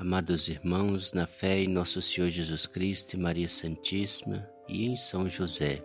[0.00, 5.28] Amados irmãos, na fé em Nosso Senhor Jesus Cristo e Maria Santíssima e em São
[5.28, 5.84] José,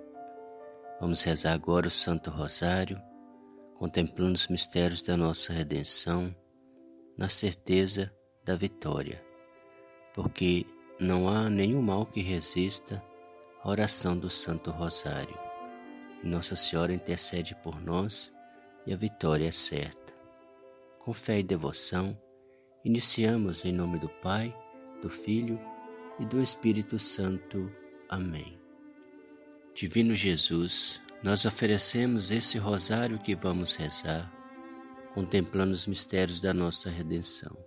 [1.01, 2.97] vamos rezar agora o Santo Rosário,
[3.73, 6.33] contemplando os mistérios da nossa redenção,
[7.17, 8.09] na certeza
[8.45, 9.21] da vitória,
[10.13, 10.65] porque
[10.97, 13.03] não há nenhum mal que resista
[13.61, 15.37] à oração do Santo Rosário.
[16.23, 18.31] Nossa Senhora intercede por nós
[18.87, 20.13] e a vitória é certa.
[20.99, 22.17] Com fé e devoção,
[22.85, 24.55] Iniciamos em nome do Pai,
[25.01, 25.59] do Filho
[26.19, 27.71] e do Espírito Santo.
[28.07, 28.59] Amém.
[29.73, 34.31] Divino Jesus, nós oferecemos esse rosário que vamos rezar,
[35.15, 37.57] contemplando os mistérios da nossa redenção.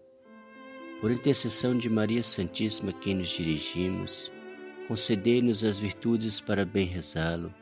[1.00, 4.30] Por intercessão de Maria Santíssima, quem nos dirigimos,
[4.86, 7.52] concedei-nos as virtudes para bem rezá-lo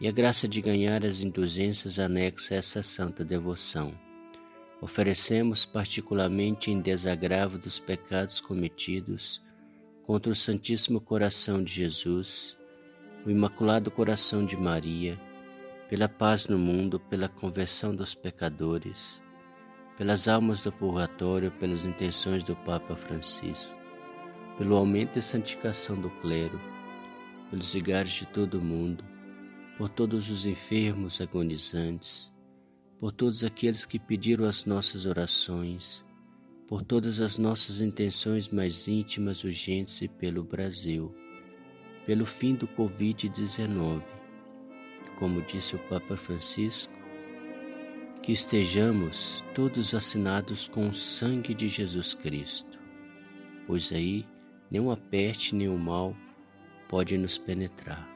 [0.00, 4.07] e a graça de ganhar as indulgências anexas a essa santa devoção
[4.80, 9.42] oferecemos particularmente em desagravo dos pecados cometidos
[10.06, 12.56] contra o Santíssimo Coração de Jesus,
[13.26, 15.20] o Imaculado Coração de Maria,
[15.88, 19.22] pela paz no mundo, pela conversão dos pecadores,
[19.96, 23.74] pelas almas do purgatório, pelas intenções do Papa Francisco,
[24.56, 26.60] pelo aumento e santificação do clero,
[27.50, 29.04] pelos vigários de todo o mundo,
[29.76, 32.30] por todos os enfermos agonizantes,
[33.00, 36.04] por todos aqueles que pediram as nossas orações,
[36.66, 41.14] por todas as nossas intenções mais íntimas, urgentes e pelo Brasil,
[42.04, 44.02] pelo fim do Covid-19.
[45.18, 46.92] Como disse o Papa Francisco,
[48.22, 52.78] que estejamos todos vacinados com o sangue de Jesus Cristo,
[53.66, 54.26] pois aí
[54.70, 56.16] nenhuma peste o mal
[56.88, 58.08] pode nos penetrar.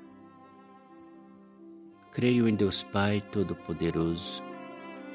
[2.13, 4.52] Creio em Deus Pai Todo-Poderoso,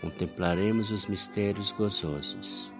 [0.00, 2.72] contemplaremos os mistérios gozosos.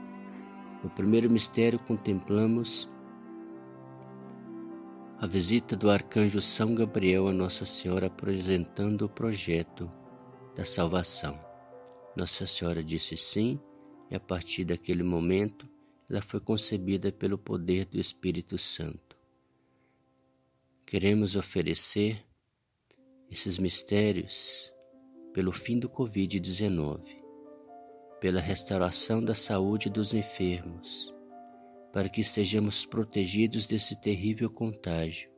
[0.82, 2.88] No primeiro mistério, contemplamos
[5.20, 9.91] a visita do arcanjo São Gabriel a Nossa Senhora apresentando o projeto
[10.55, 11.38] da salvação.
[12.15, 13.61] Nossa Senhora disse sim,
[14.11, 15.69] e a partir daquele momento
[16.09, 19.17] ela foi concebida pelo poder do Espírito Santo.
[20.87, 22.25] Queremos oferecer
[23.31, 24.73] esses mistérios
[25.33, 27.01] pelo fim do Covid-19,
[28.21, 31.15] pela restauração da saúde dos enfermos,
[31.93, 35.31] para que estejamos protegidos desse terrível contágio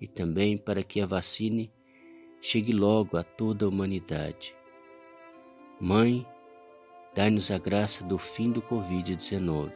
[0.00, 1.68] e também para que a vacina
[2.40, 4.54] chegue logo a toda a humanidade.
[5.80, 6.26] Mãe,
[7.14, 9.72] dai-nos a graça do fim do Covid-19.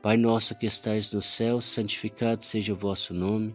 [0.00, 3.54] Pai nosso que estais no céu, santificado seja o vosso nome.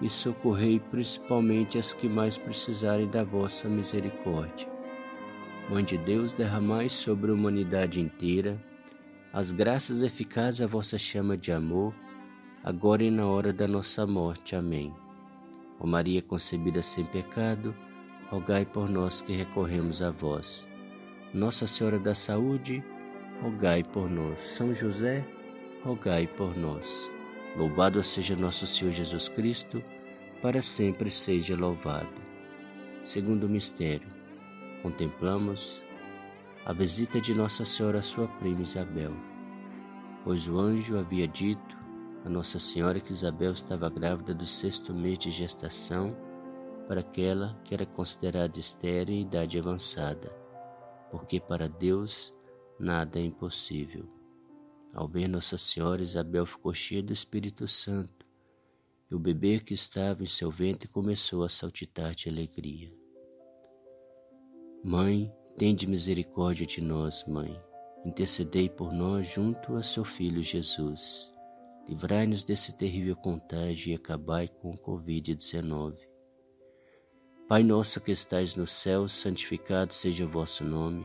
[0.00, 4.68] e socorrei principalmente as que mais precisarem da vossa misericórdia.
[5.68, 8.58] Mãe de Deus, derramai sobre a humanidade inteira
[9.32, 11.94] as graças eficazes à vossa chama de amor,
[12.64, 14.56] agora e na hora da nossa morte.
[14.56, 14.92] Amém.
[15.78, 17.74] Ó Maria concebida sem pecado,
[18.30, 20.66] rogai por nós que recorremos a vós.
[21.32, 22.82] Nossa Senhora da Saúde,
[23.42, 24.40] rogai por nós.
[24.40, 25.22] São José,
[25.84, 27.08] rogai por nós.
[27.56, 29.82] Louvado seja nosso Senhor Jesus Cristo,
[30.40, 32.20] para sempre seja louvado.
[33.04, 34.08] Segundo mistério,
[34.82, 35.82] contemplamos
[36.64, 39.12] a visita de Nossa Senhora à sua prima Isabel,
[40.22, 41.76] pois o anjo havia dito
[42.24, 46.14] a Nossa Senhora que Isabel estava grávida do sexto mês de gestação
[46.86, 50.30] para aquela que era considerada estéril em idade avançada,
[51.10, 52.32] porque para Deus
[52.78, 54.17] nada é impossível.
[54.94, 58.26] Ao ver Nossa Senhora, Isabel ficou cheia do Espírito Santo,
[59.10, 62.92] e o bebê que estava em seu ventre começou a saltitar de alegria.
[64.84, 67.60] Mãe, Tende misericórdia de nós, Mãe.
[68.04, 71.32] Intercedei por nós junto a seu Filho Jesus.
[71.88, 75.96] Livrai-nos desse terrível contágio e acabai com o Covid-19.
[77.48, 81.04] Pai nosso que estais no céu, santificado seja o vosso nome.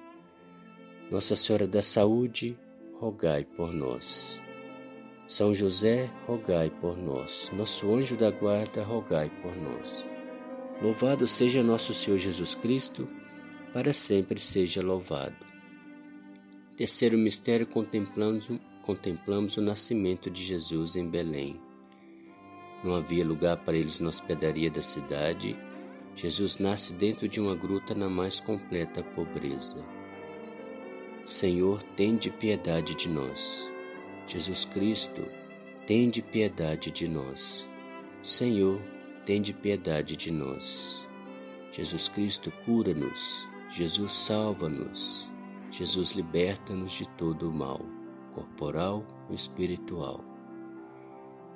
[1.11, 2.57] Nossa Senhora da Saúde,
[2.97, 4.39] rogai por nós.
[5.27, 7.51] São José, rogai por nós.
[7.53, 10.05] Nosso anjo da guarda, rogai por nós.
[10.81, 13.09] Louvado seja nosso Senhor Jesus Cristo,
[13.73, 15.35] para sempre seja louvado.
[16.77, 18.47] Terceiro mistério, contemplamos,
[18.81, 21.59] contemplamos o nascimento de Jesus em Belém.
[22.85, 25.57] Não havia lugar para eles na hospedaria da cidade.
[26.15, 29.85] Jesus nasce dentro de uma gruta na mais completa pobreza.
[31.31, 33.65] Senhor, tende piedade de nós.
[34.27, 35.25] Jesus Cristo,
[35.87, 37.69] tende piedade de nós.
[38.21, 38.81] Senhor,
[39.25, 41.07] tende piedade de nós.
[41.71, 43.47] Jesus Cristo, cura-nos.
[43.69, 45.31] Jesus, salva-nos.
[45.71, 47.79] Jesus liberta-nos de todo o mal,
[48.33, 50.19] corporal e espiritual.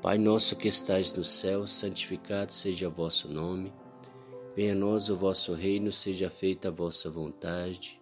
[0.01, 3.74] Pai nosso que estais no céu, santificado seja o vosso nome.
[4.55, 8.01] Venha a nós o vosso reino, seja feita a vossa vontade,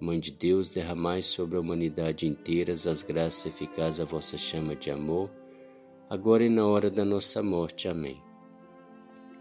[0.00, 4.90] Mãe de Deus, derramai sobre a humanidade inteira as graças eficazes à vossa chama de
[4.90, 5.30] amor
[6.10, 7.86] agora e na hora da nossa morte.
[7.86, 8.20] Amém.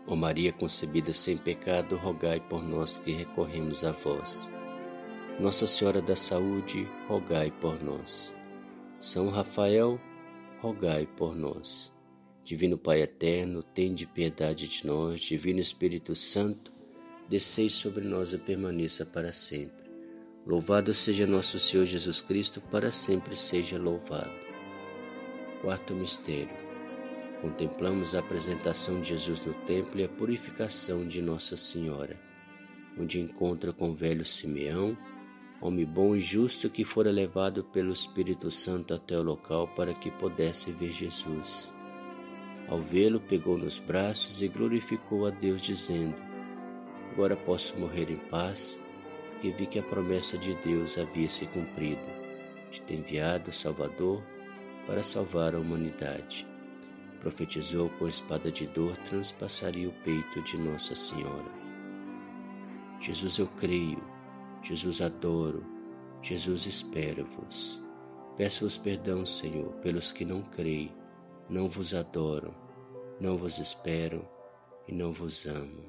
[0.05, 4.51] Ó Maria concebida sem pecado, rogai por nós que recorremos a vós.
[5.39, 8.35] Nossa Senhora da Saúde, rogai por nós.
[8.99, 9.99] São Rafael,
[10.61, 11.91] rogai por nós.
[12.43, 15.21] Divino Pai eterno, tende piedade de nós.
[15.21, 16.71] Divino Espírito Santo,
[17.27, 19.78] descei sobre nós e permaneça para sempre.
[20.49, 24.33] Louvado seja nosso Senhor Jesus Cristo, para sempre seja louvado.
[25.61, 26.49] Quarto mistério.
[27.39, 32.19] Contemplamos a apresentação de Jesus no templo e a purificação de Nossa Senhora,
[32.99, 34.97] onde encontra com o velho Simeão,
[35.61, 40.09] homem bom e justo que fora levado pelo Espírito Santo até o local para que
[40.09, 41.71] pudesse ver Jesus.
[42.67, 46.15] Ao vê-lo, pegou nos braços e glorificou a Deus, dizendo:
[47.11, 48.81] Agora posso morrer em paz,
[49.39, 52.01] porque vi que a promessa de Deus havia se cumprido,
[52.69, 54.21] de ter enviado o Salvador
[54.85, 56.45] para salvar a humanidade.
[57.21, 61.49] Profetizou com a espada de dor transpassaria o peito de Nossa Senhora.
[62.99, 64.03] Jesus, eu creio,
[64.61, 65.65] Jesus, adoro,
[66.21, 67.81] Jesus, espero-vos.
[68.35, 70.93] Peço-vos perdão, Senhor, pelos que não creem,
[71.49, 72.53] não vos adoram,
[73.21, 74.27] não vos esperam
[74.85, 75.88] e não vos amam.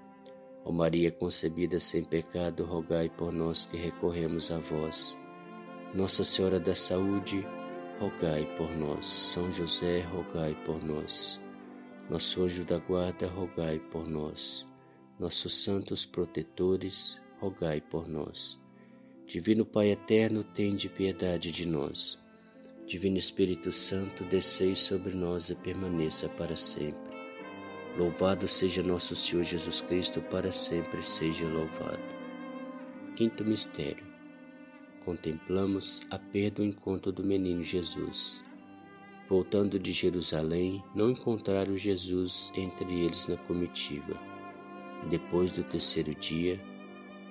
[0.63, 5.17] Ó Maria concebida sem pecado, rogai por nós que recorremos a vós.
[5.93, 7.45] Nossa Senhora da Saúde,
[7.99, 9.05] rogai por nós.
[9.05, 11.39] São José, rogai por nós.
[12.09, 14.67] Nosso anjo da guarda, rogai por nós.
[15.19, 18.59] Nossos santos protetores, rogai por nós.
[19.25, 22.19] Divino Pai eterno, tende piedade de nós.
[22.85, 27.10] Divino Espírito Santo, descei sobre nós e permaneça para sempre.
[27.97, 31.99] Louvado seja nosso Senhor Jesus Cristo, para sempre seja louvado.
[33.17, 34.05] Quinto mistério.
[35.03, 38.45] Contemplamos a perda do encontro do menino Jesus.
[39.27, 44.17] Voltando de Jerusalém, não encontraram Jesus entre eles na comitiva.
[45.09, 46.59] Depois do terceiro dia,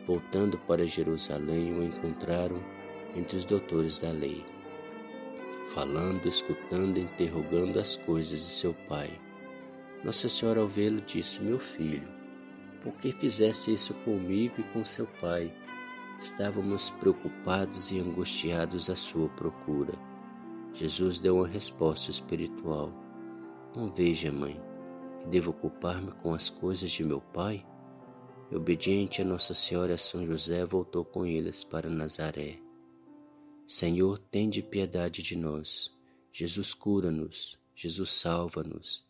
[0.06, 2.62] voltando para Jerusalém, o encontraram
[3.16, 4.44] entre os doutores da lei,
[5.68, 9.10] falando, escutando interrogando as coisas de seu pai.
[10.02, 12.08] Nossa Senhora, ao vê-lo, disse: Meu filho,
[12.82, 15.52] por que fizesse isso comigo e com seu pai?
[16.18, 19.92] Estávamos preocupados e angustiados à sua procura.
[20.72, 22.92] Jesus deu uma resposta espiritual.
[23.76, 24.60] Não veja, mãe,
[25.20, 27.66] que devo ocupar-me com as coisas de meu pai?
[28.52, 32.58] Obediente a Nossa Senhora São José, voltou com eles para Nazaré.
[33.66, 35.90] Senhor, tende piedade de nós.
[36.32, 37.58] Jesus cura-nos.
[37.74, 39.09] Jesus salva-nos.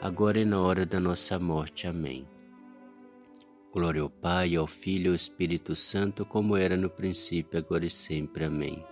[0.00, 1.86] agora e na hora da nossa morte.
[1.86, 2.26] Amém.
[3.72, 7.90] Glória ao Pai, ao Filho e ao Espírito Santo, como era no princípio, agora e
[7.90, 8.44] sempre.
[8.44, 8.82] Amém.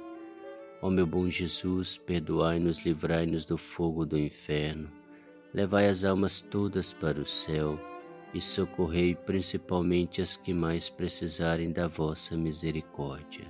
[0.83, 4.89] Ó meu bom Jesus, perdoai-nos, livrai-nos do fogo do inferno,
[5.53, 7.81] levai as almas todas para o céu
[8.33, 13.47] e socorrei principalmente as que mais precisarem da vossa misericórdia.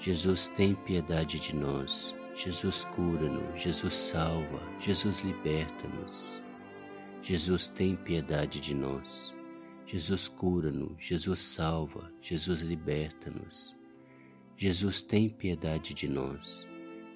[0.00, 2.14] Jesus, tem piedade de nós.
[2.36, 6.40] Jesus cura-nos, Jesus salva, Jesus liberta-nos.
[7.22, 9.34] Jesus tem piedade de nós.
[9.86, 13.78] Jesus cura-nos, Jesus salva, Jesus liberta-nos.
[14.56, 16.66] Jesus tem piedade de nós.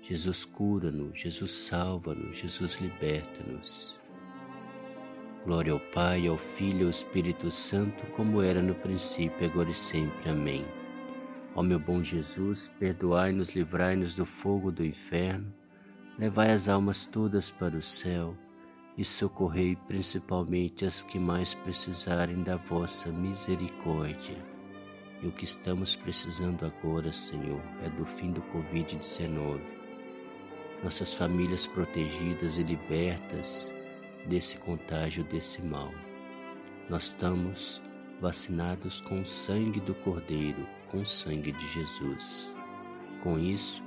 [0.02, 3.98] Jesus cura-nos, Jesus salva-nos, Jesus liberta-nos.
[5.44, 9.74] Glória ao Pai, ao Filho e ao Espírito Santo, como era no princípio, agora e
[9.74, 10.30] sempre.
[10.30, 10.64] Amém.
[11.58, 15.52] Ó meu bom Jesus, perdoai-nos, livrai-nos do fogo do inferno,
[16.16, 18.32] levai as almas todas para o céu
[18.96, 24.36] e socorrei principalmente as que mais precisarem da vossa misericórdia.
[25.20, 29.58] E o que estamos precisando agora, Senhor, é do fim do Covid-19.
[30.84, 33.68] Nossas famílias protegidas e libertas
[34.28, 35.92] desse contágio, desse mal.
[36.88, 37.82] Nós estamos
[38.20, 42.54] vacinados com o sangue do Cordeiro, com o sangue de Jesus.
[43.22, 43.82] Com isso,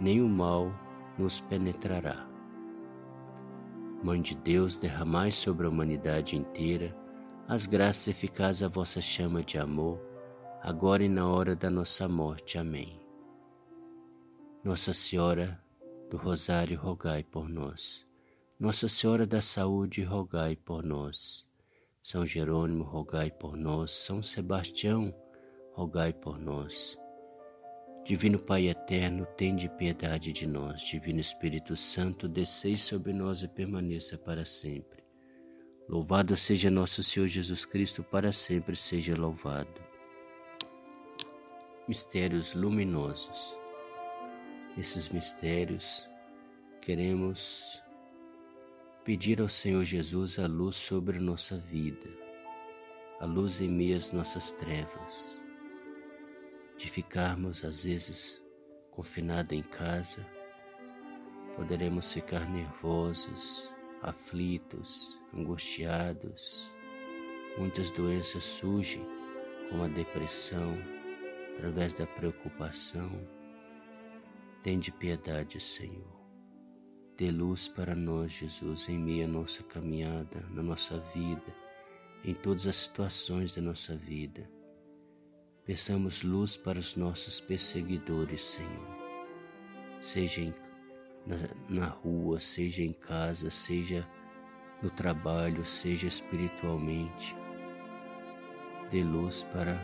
[0.00, 0.72] nenhum mal
[1.18, 2.26] nos penetrará.
[4.02, 6.94] Mãe de Deus, derramai sobre a humanidade inteira
[7.46, 10.00] as graças eficazes à vossa chama de amor,
[10.62, 12.56] agora e na hora da nossa morte.
[12.56, 12.98] Amém.
[14.64, 15.60] Nossa Senhora
[16.10, 18.06] do Rosário, rogai por nós.
[18.58, 21.46] Nossa Senhora da Saúde, rogai por nós.
[22.02, 23.90] São Jerônimo, rogai por nós.
[23.90, 25.14] São Sebastião,
[25.74, 26.96] rogai por nós.
[28.04, 30.82] Divino Pai eterno, tende piedade de nós.
[30.82, 35.02] Divino Espírito Santo, descei sobre nós e permaneça para sempre.
[35.88, 39.82] Louvado seja nosso Senhor Jesus Cristo, para sempre seja louvado.
[41.88, 43.56] Mistérios luminosos.
[44.76, 46.08] Nesses mistérios,
[46.80, 47.80] queremos
[49.04, 52.08] pedir ao Senhor Jesus a luz sobre nossa vida,
[53.20, 55.38] a luz em meio às nossas trevas,
[56.84, 58.42] de ficarmos às vezes
[58.90, 60.22] confinados em casa,
[61.56, 63.70] poderemos ficar nervosos,
[64.02, 66.68] aflitos, angustiados.
[67.56, 69.02] Muitas doenças surgem,
[69.70, 70.76] como a depressão,
[71.54, 73.10] através da preocupação.
[74.62, 76.20] Tende piedade, Senhor.
[77.16, 81.56] Dê luz para nós, Jesus, em meio à nossa caminhada, na nossa vida,
[82.22, 84.46] em todas as situações da nossa vida.
[85.66, 88.98] Peçamos luz para os nossos perseguidores, Senhor.
[90.02, 90.54] Seja em,
[91.26, 91.36] na,
[91.68, 94.06] na rua, seja em casa, seja
[94.82, 97.34] no trabalho, seja espiritualmente.
[98.90, 99.78] Dê luz para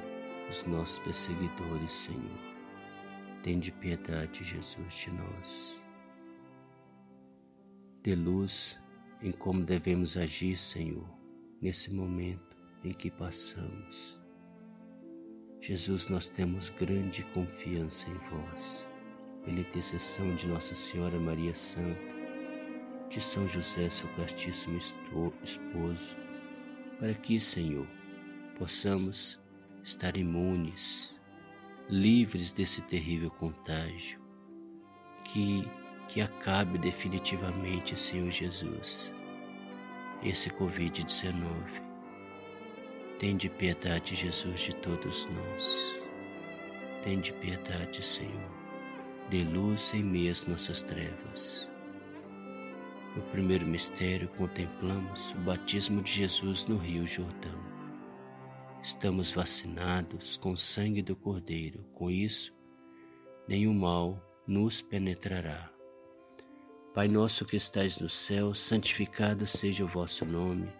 [0.50, 2.38] os nossos perseguidores, Senhor.
[3.42, 5.80] Tende piedade, Jesus, de nós
[8.02, 8.78] de luz
[9.22, 11.06] em como devemos agir, Senhor,
[11.60, 14.19] nesse momento em que passamos.
[15.62, 18.86] Jesus, nós temos grande confiança em vós,
[19.44, 22.14] pela intercessão de Nossa Senhora Maria Santa,
[23.10, 26.16] de São José, seu castíssimo esposo,
[26.98, 27.86] para que, Senhor,
[28.58, 29.38] possamos
[29.84, 31.14] estar imunes,
[31.90, 34.18] livres desse terrível contágio,
[35.24, 35.68] que,
[36.08, 39.12] que acabe definitivamente, Senhor Jesus,
[40.22, 41.89] esse Covid-19.
[43.20, 46.00] Tende piedade, Jesus, de todos nós.
[47.04, 48.50] Tende piedade, Senhor.
[49.28, 51.68] Dê luz em meio às nossas trevas.
[53.14, 57.60] No primeiro mistério, contemplamos o batismo de Jesus no Rio Jordão.
[58.82, 62.50] Estamos vacinados com o sangue do Cordeiro, com isso,
[63.46, 65.68] nenhum mal nos penetrará.
[66.94, 70.79] Pai nosso que estais no céu, santificado seja o vosso nome.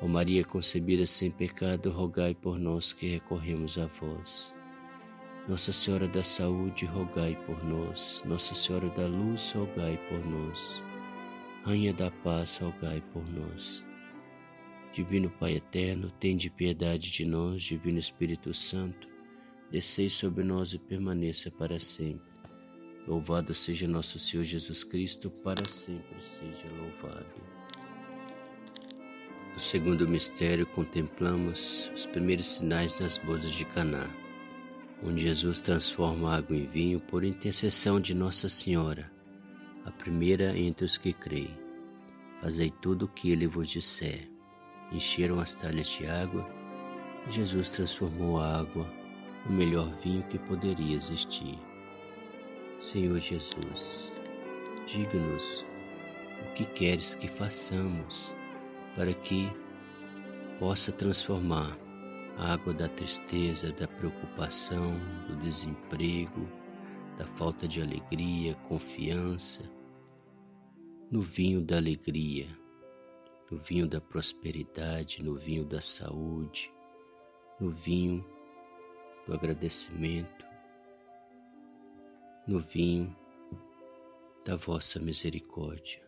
[0.00, 4.54] Ó Maria concebida sem pecado, rogai por nós que recorremos a vós.
[5.48, 8.22] Nossa Senhora da Saúde, rogai por nós.
[8.24, 10.82] Nossa Senhora da Luz, rogai por nós.
[11.64, 13.84] Rainha da Paz, rogai por nós.
[14.94, 19.08] Divino Pai eterno, tende piedade de nós, Divino Espírito Santo,
[19.70, 22.30] descei sobre nós e permaneça para sempre.
[23.06, 27.57] Louvado seja nosso Senhor Jesus Cristo, para sempre seja louvado.
[29.54, 34.08] No segundo mistério, contemplamos os primeiros sinais das bodas de Caná,
[35.02, 39.10] onde Jesus transforma água em vinho por intercessão de Nossa Senhora,
[39.84, 41.56] a primeira entre os que creem.
[42.40, 44.28] Fazei tudo o que ele vos disser
[44.92, 46.48] encheram as talhas de água
[47.26, 48.86] e Jesus transformou a água
[49.46, 51.58] o melhor vinho que poderia existir.
[52.80, 54.10] Senhor Jesus,
[54.86, 55.64] diga-nos
[56.42, 58.32] o que queres que façamos
[58.98, 59.48] para que
[60.58, 61.78] possa transformar
[62.36, 66.48] a água da tristeza, da preocupação, do desemprego,
[67.16, 69.62] da falta de alegria, confiança,
[71.12, 72.48] no vinho da alegria,
[73.48, 76.68] no vinho da prosperidade, no vinho da saúde,
[77.60, 78.26] no vinho
[79.24, 80.44] do agradecimento,
[82.48, 83.16] no vinho
[84.44, 86.07] da vossa misericórdia.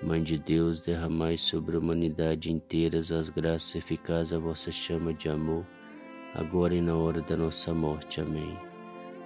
[0.00, 5.28] Mãe de Deus, derramai sobre a humanidade inteira as graças eficazes à vossa chama de
[5.28, 5.66] amor,
[6.34, 8.20] agora e na hora da nossa morte.
[8.20, 8.56] Amém.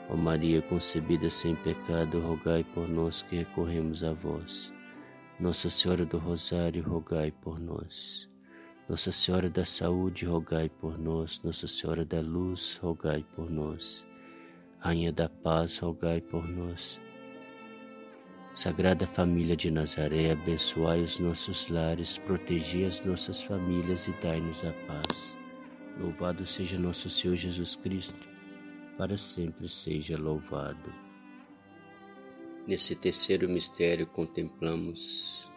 [0.09, 4.73] Ó Maria concebida sem pecado, rogai por nós que recorremos a vós.
[5.39, 8.27] Nossa Senhora do Rosário, rogai por nós.
[8.89, 11.39] Nossa Senhora da Saúde, rogai por nós.
[11.45, 14.05] Nossa Senhora da Luz, rogai por nós.
[14.79, 16.99] Rainha da Paz, rogai por nós.
[18.55, 24.73] Sagrada Família de Nazaré, abençoai os nossos lares, protegi as nossas famílias e dai-nos a
[24.87, 25.37] paz.
[25.99, 28.29] Louvado seja nosso Senhor Jesus Cristo,
[28.99, 30.93] para sempre seja louvado.
[32.67, 35.51] Nesse terceiro mistério contemplamos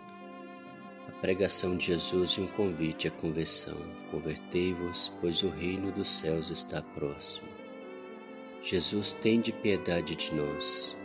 [1.09, 3.77] a pregação de Jesus e um convite à conversão.
[4.09, 7.49] Convertei-vos, pois o reino dos céus está próximo.
[8.63, 10.97] Jesus tem de piedade de nós.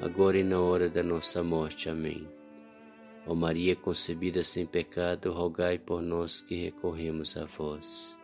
[0.00, 1.88] agora e na hora da nossa morte.
[1.90, 2.26] Amém.
[3.26, 8.18] Ó Maria concebida sem pecado, rogai por nós que recorremos a vós.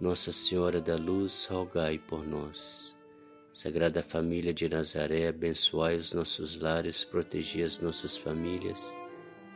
[0.00, 2.96] Nossa Senhora da Luz, rogai por nós.
[3.52, 8.96] Sagrada Família de Nazaré, abençoai os nossos lares, protegi as nossas famílias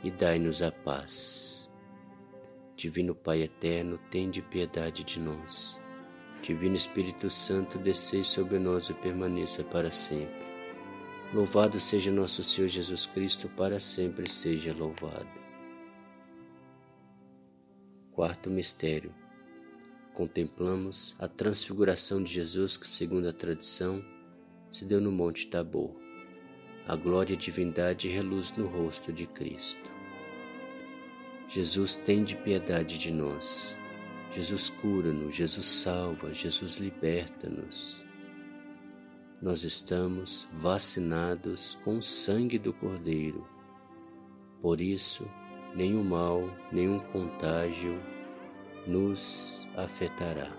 [0.04, 1.68] e dai-nos a paz.
[2.76, 5.80] Divino Pai eterno, tende piedade de nós.
[6.42, 10.45] Divino Espírito Santo, descei sobre nós e permaneça para sempre.
[11.34, 15.28] Louvado seja nosso Senhor Jesus Cristo, para sempre seja louvado.
[18.12, 19.12] Quarto mistério
[20.14, 24.02] contemplamos a transfiguração de Jesus que, segundo a tradição,
[24.72, 25.94] se deu no Monte Tabor.
[26.88, 29.90] A glória e divindade reluz no rosto de Cristo.
[31.48, 33.76] Jesus tem de piedade de nós.
[34.32, 38.05] Jesus cura-nos, Jesus salva, Jesus liberta-nos.
[39.40, 43.46] Nós estamos vacinados com o sangue do Cordeiro.
[44.62, 45.28] Por isso,
[45.74, 48.00] nenhum mal, nenhum contágio
[48.86, 50.50] nos afetará.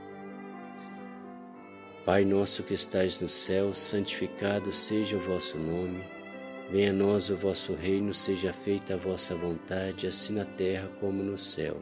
[2.06, 6.04] Pai nosso que estais no céu, santificado seja o vosso nome.
[6.70, 11.24] Venha a nós o vosso reino, seja feita a vossa vontade, assim na terra como
[11.24, 11.82] no céu.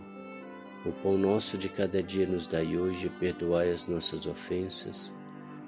[0.85, 5.13] O pão nosso de cada dia nos dai hoje, perdoai as nossas ofensas,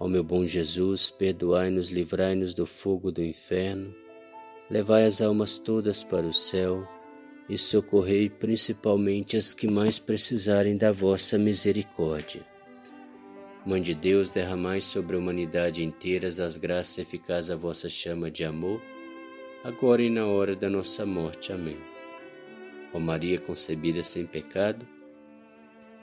[0.00, 3.92] Ó meu bom Jesus, perdoai-nos, livrai-nos do fogo do inferno,
[4.70, 6.86] levai as almas todas para o céu
[7.48, 12.46] e socorrei principalmente as que mais precisarem da vossa misericórdia.
[13.66, 18.44] Mãe de Deus, derramai sobre a humanidade inteira as graças eficazes à vossa chama de
[18.44, 18.80] amor,
[19.64, 21.52] agora e na hora da nossa morte.
[21.52, 21.76] Amém.
[22.94, 24.86] Ó Maria concebida sem pecado,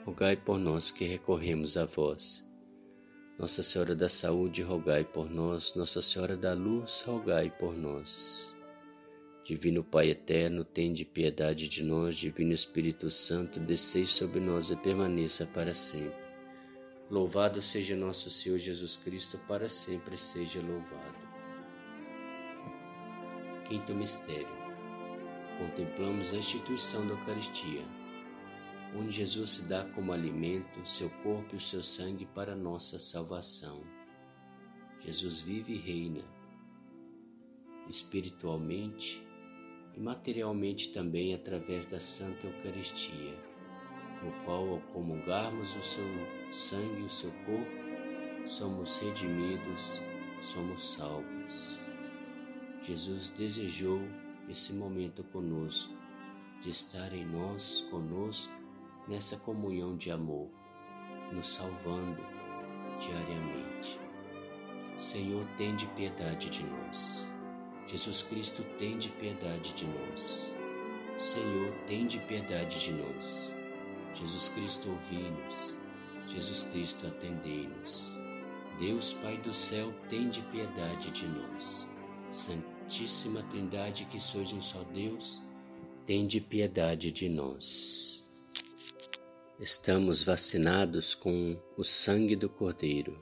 [0.04, 2.45] rogai por nós que recorremos a vós.
[3.38, 5.74] Nossa Senhora da Saúde, rogai por nós.
[5.74, 8.56] Nossa Senhora da Luz, rogai por nós.
[9.44, 12.16] Divino Pai eterno, tende piedade de nós.
[12.16, 16.16] Divino Espírito Santo, descei sobre nós e permaneça para sempre.
[17.10, 21.26] Louvado seja nosso Senhor Jesus Cristo, para sempre seja louvado.
[23.68, 24.48] Quinto mistério.
[25.58, 27.82] Contemplamos a instituição da Eucaristia,
[28.98, 33.82] onde Jesus se dá como alimento seu corpo e o seu sangue para nossa salvação.
[35.00, 36.24] Jesus vive e reina
[37.88, 39.22] espiritualmente
[39.94, 43.36] e materialmente também através da Santa Eucaristia
[44.22, 46.04] no qual, ao comungarmos o seu
[46.52, 50.00] sangue e o seu corpo, somos redimidos,
[50.42, 51.78] somos salvos.
[52.82, 54.00] Jesus desejou
[54.48, 55.92] esse momento conosco,
[56.62, 58.52] de estar em nós, conosco,
[59.06, 60.48] nessa comunhão de amor,
[61.32, 62.24] nos salvando
[63.00, 63.98] diariamente.
[64.96, 67.30] Senhor, tende piedade de nós.
[67.86, 70.54] Jesus Cristo, tende piedade de nós.
[71.16, 73.52] Senhor, tende piedade de nós.
[74.14, 75.76] Jesus Cristo, ouvi-nos.
[76.26, 78.18] Jesus Cristo, atendei-nos.
[78.80, 81.88] Deus Pai do céu, tende piedade de nós.
[82.30, 85.40] Santíssima Trindade, que sois um só Deus,
[86.04, 88.15] tende piedade de nós.
[89.58, 93.18] Estamos vacinados com o sangue do Cordeiro.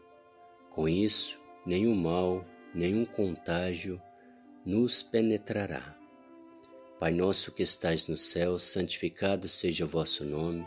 [0.68, 4.02] Com isso, nenhum mal, nenhum contágio
[4.66, 5.96] nos penetrará.
[6.98, 10.66] Pai nosso que estais no céu, santificado seja o vosso nome.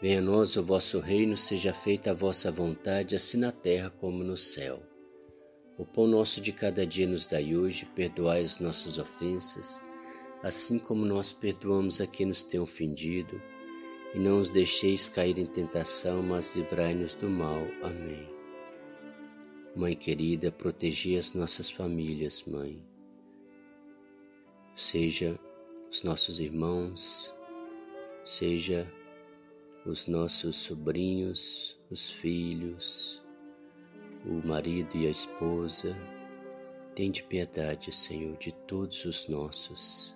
[0.00, 4.24] Venha a nós o vosso reino, seja feita a vossa vontade, assim na terra como
[4.24, 4.82] no céu.
[5.76, 9.84] O pão nosso de cada dia nos dai hoje, perdoai as nossas ofensas,
[10.42, 13.38] assim como nós perdoamos a quem nos tem ofendido,
[14.16, 17.60] e não os deixeis cair em tentação, mas livrai-nos do mal.
[17.82, 18.26] Amém.
[19.76, 22.82] Mãe querida, protegi as nossas famílias, Mãe.
[24.74, 25.38] Seja
[25.90, 27.34] os nossos irmãos,
[28.24, 28.90] seja
[29.84, 33.22] os nossos sobrinhos, os filhos,
[34.24, 35.94] o marido e a esposa.
[36.94, 40.15] Tende piedade, Senhor, de todos os nossos.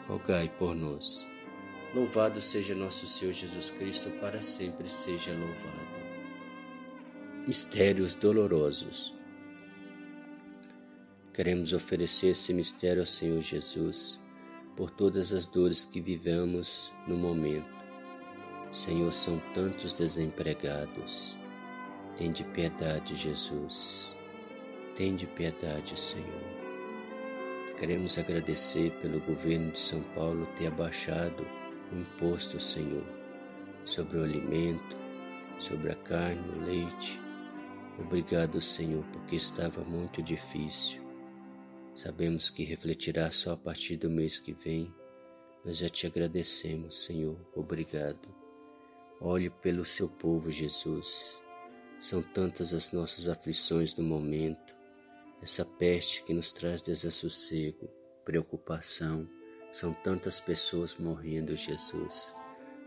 [0.11, 1.25] rogai por nós.
[1.95, 6.01] Louvado seja nosso Senhor Jesus Cristo, para sempre seja louvado.
[7.47, 9.15] Mistérios dolorosos.
[11.33, 14.19] Queremos oferecer esse mistério ao Senhor Jesus
[14.75, 17.69] por todas as dores que vivemos no momento.
[18.69, 21.37] Senhor, são tantos desempregados.
[22.17, 24.13] Tende piedade, Jesus.
[24.93, 26.50] Tende piedade, Senhor.
[27.81, 31.43] Queremos agradecer pelo governo de São Paulo ter abaixado
[31.91, 33.03] o imposto, Senhor,
[33.83, 34.95] sobre o alimento,
[35.59, 37.19] sobre a carne, o leite.
[37.97, 41.01] Obrigado, Senhor, porque estava muito difícil.
[41.95, 44.93] Sabemos que refletirá só a partir do mês que vem,
[45.65, 47.35] mas já te agradecemos, Senhor.
[47.55, 48.29] Obrigado.
[49.19, 51.41] Olhe pelo seu povo, Jesus.
[51.97, 54.70] São tantas as nossas aflições no momento
[55.41, 57.89] essa peste que nos traz desassossego,
[58.23, 59.27] preocupação,
[59.71, 62.35] são tantas pessoas morrendo, Jesus.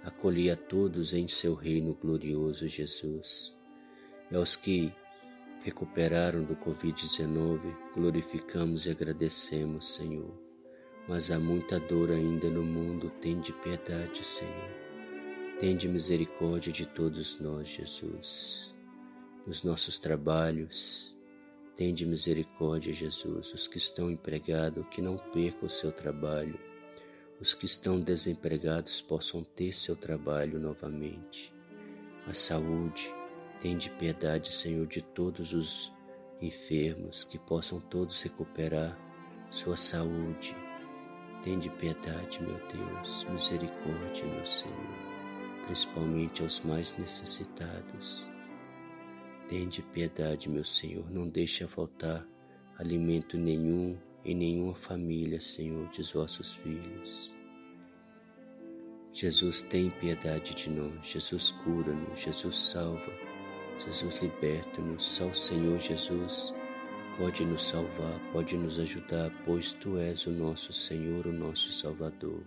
[0.05, 3.57] Acolhi a todos em seu reino glorioso, Jesus.
[4.31, 4.93] E aos que
[5.63, 10.39] recuperaram do Covid-19, glorificamos e agradecemos, Senhor.
[11.09, 14.71] Mas há muita dor ainda no mundo, tende piedade, Senhor.
[15.59, 18.75] Tende misericórdia de todos nós, Jesus.
[19.47, 21.14] Nos nossos trabalhos,
[21.77, 26.59] Tende misericórdia, Jesus, os que estão empregados, que não percam o seu trabalho,
[27.41, 31.53] os que estão desempregados possam ter seu trabalho novamente.
[32.29, 33.13] A saúde,
[33.61, 35.93] tende piedade, Senhor, de todos os
[36.41, 38.97] enfermos, que possam todos recuperar
[39.51, 40.57] sua saúde.
[41.43, 44.95] Tende piedade, meu Deus, misericórdia, meu Senhor,
[45.67, 48.33] principalmente aos mais necessitados.
[49.49, 52.27] Tende piedade, meu Senhor, não deixe faltar
[52.79, 57.35] alimento nenhum em nenhuma família, Senhor, dos vossos filhos.
[59.13, 63.13] Jesus tem piedade de nós, Jesus cura-nos, Jesus salva,
[63.79, 66.55] Jesus liberta-nos, só o Senhor Jesus
[67.19, 72.43] pode nos salvar, pode nos ajudar, pois Tu és o nosso Senhor, o nosso Salvador.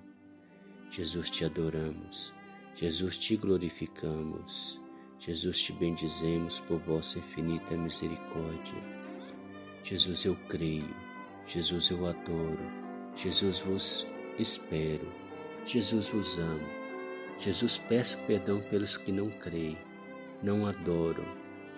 [0.89, 2.33] Jesus te adoramos,
[2.75, 4.81] Jesus te glorificamos.
[5.19, 8.81] Jesus, te bendizemos por vossa infinita misericórdia.
[9.83, 10.93] Jesus, eu creio.
[11.45, 12.59] Jesus, eu adoro.
[13.15, 14.07] Jesus, vos
[14.37, 15.07] espero.
[15.65, 16.67] Jesus, vos amo.
[17.39, 19.77] Jesus, peço perdão pelos que não creem,
[20.41, 21.25] não adoram,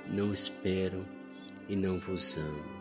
[0.08, 1.06] não esperam
[1.68, 2.80] e não vos amam.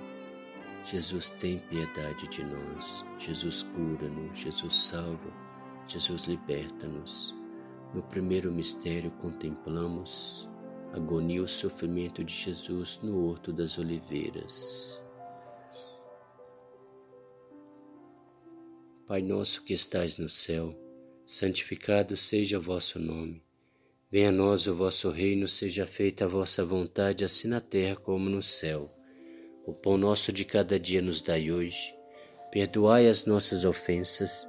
[0.85, 3.05] Jesus, tem piedade de nós.
[3.19, 4.39] Jesus, cura-nos.
[4.39, 5.31] Jesus, salva.
[5.87, 7.38] Jesus, liberta-nos.
[7.95, 10.49] No primeiro mistério contemplamos
[10.93, 15.03] agonia e o sofrimento de Jesus no Horto das Oliveiras.
[19.07, 20.77] Pai nosso que estais no céu,
[21.27, 23.43] santificado seja o vosso nome.
[24.11, 28.29] Venha a nós o vosso reino, seja feita a vossa vontade, assim na terra como
[28.29, 28.95] no céu.
[29.67, 31.95] O pão nosso de cada dia nos dai hoje.
[32.51, 34.49] Perdoai as nossas ofensas,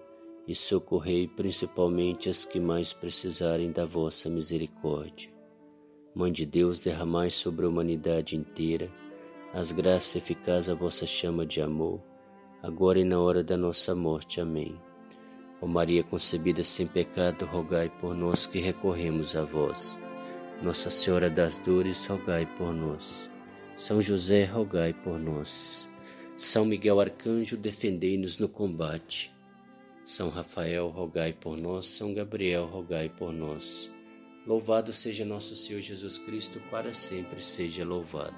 [0.47, 5.29] e socorrei principalmente as que mais precisarem da vossa misericórdia.
[6.13, 8.89] Mãe de Deus, derramai sobre a humanidade inteira
[9.53, 11.99] as graças eficazes à vossa chama de amor,
[12.63, 14.39] agora e na hora da nossa morte.
[14.39, 14.79] Amém.
[15.61, 19.99] Ó Maria concebida sem pecado, rogai por nós que recorremos a vós.
[20.61, 23.29] Nossa Senhora das Dores, rogai por nós.
[23.75, 25.85] São José, rogai por nós.
[26.37, 29.33] São Miguel Arcanjo, defendei-nos no combate.
[30.03, 31.87] São Rafael, rogai por nós.
[31.87, 33.91] São Gabriel, rogai por nós.
[34.45, 38.35] Louvado seja nosso Senhor Jesus Cristo, para sempre seja louvado.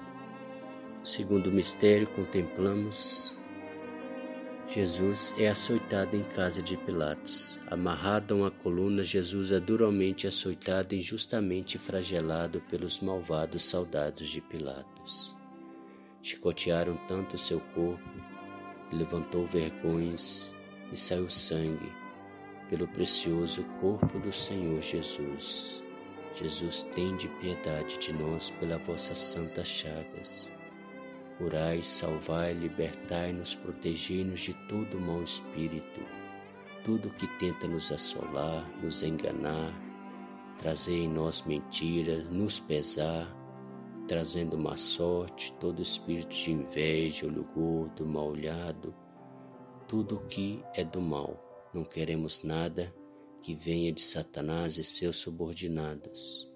[1.02, 3.36] Segundo mistério, contemplamos
[4.68, 7.60] Jesus é açoitado em casa de Pilatos.
[7.70, 14.40] Amarrado a uma coluna, Jesus é duramente açoitado e injustamente fragelado pelos malvados soldados de
[14.40, 15.36] Pilatos.
[16.22, 18.10] Chicotearam tanto seu corpo
[18.88, 20.53] que levantou vergões
[20.92, 21.92] e saiu sangue
[22.68, 25.82] pelo precioso corpo do Senhor Jesus.
[26.34, 30.50] Jesus, tende piedade de nós pela vossas santas chagas
[31.36, 36.00] Curai, salvai, libertai-nos, protegei-nos de todo mau espírito,
[36.84, 39.74] tudo que tenta nos assolar, nos enganar,
[40.58, 43.28] trazer em nós mentiras, nos pesar,
[44.06, 48.94] trazendo má sorte, todo espírito de inveja, olho gordo, mal olhado,
[49.88, 51.70] tudo o que é do mal.
[51.72, 52.92] Não queremos nada
[53.42, 56.48] que venha de Satanás e seus subordinados.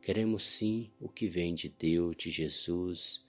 [0.00, 3.20] Queremos sim o que vem de Deus, de Jesus,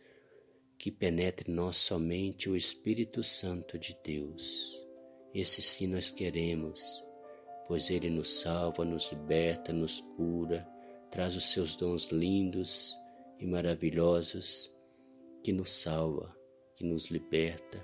[0.78, 4.78] que penetre nós somente o Espírito Santo de Deus.
[5.34, 7.04] Esse sim nós queremos,
[7.68, 10.68] pois Ele nos salva, nos liberta, nos cura,
[11.12, 12.98] traz os seus dons lindos
[13.40, 14.72] e maravilhosos
[15.44, 16.36] que nos salva,
[16.76, 17.84] que nos liberta,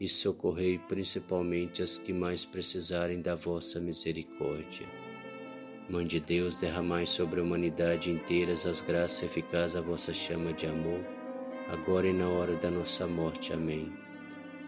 [0.00, 4.86] e socorrei principalmente as que mais precisarem da vossa misericórdia.
[5.88, 10.66] Mãe de Deus, derramai sobre a humanidade inteira as graças eficazes à vossa chama de
[10.66, 11.00] amor,
[11.68, 13.52] agora e na hora da nossa morte.
[13.52, 13.92] Amém.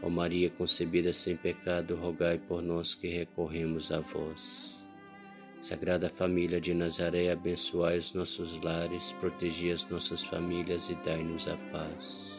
[0.02, 4.76] Ó Maria concebida sem pecado, rogai por nós que recorremos a vós.
[5.60, 11.56] Sagrada Família de Nazaré, abençoai os nossos lares, protegi as nossas famílias e dai-nos a
[11.72, 12.35] paz.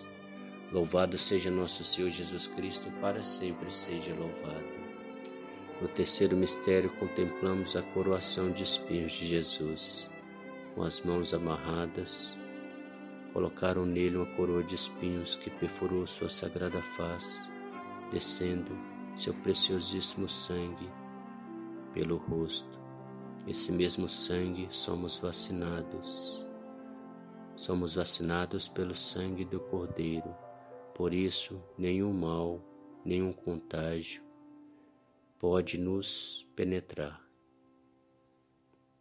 [0.70, 4.68] Louvado seja nosso Senhor Jesus Cristo, para sempre seja louvado.
[5.82, 10.12] No terceiro mistério, contemplamos a coroação de espinhos de Jesus.
[10.76, 12.38] Com as mãos amarradas,
[13.32, 17.50] colocaram nele uma coroa de espinhos que perfurou sua sagrada face,
[18.12, 18.78] descendo
[19.16, 20.90] seu preciosíssimo sangue
[21.94, 22.78] pelo rosto.
[23.48, 26.46] Esse mesmo sangue somos vacinados.
[27.56, 30.47] Somos vacinados pelo sangue do Cordeiro
[30.98, 32.60] por isso, nenhum mal,
[33.06, 34.24] nenhum contágio
[35.40, 37.22] pode nos penetrar.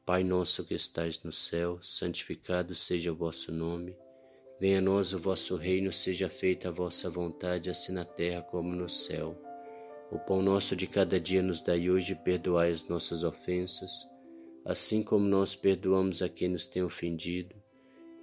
[0.05, 3.97] Pai nosso que estais no céu, santificado seja o vosso nome.
[4.61, 8.76] Venha a nós o vosso reino, seja feita a vossa vontade, assim na terra como
[8.76, 9.34] no céu.
[10.12, 14.07] O pão nosso de cada dia nos dai hoje, perdoai as nossas ofensas,
[14.66, 17.66] assim como nós perdoamos a quem nos tem ofendido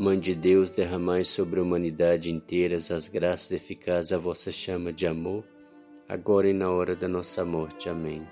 [0.00, 5.06] Mãe de Deus, derramai sobre a humanidade inteira as graças eficazes à vossa chama de
[5.06, 5.44] amor,
[6.08, 7.86] agora e na hora da nossa morte.
[7.86, 8.26] Amém.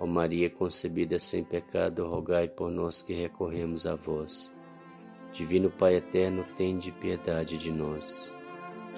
[0.00, 4.54] Ó Maria concebida sem pecado, rogai por nós que recorremos a vós.
[5.34, 8.34] Divino Pai eterno, tende piedade de nós.